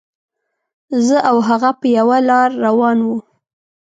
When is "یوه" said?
1.97-2.17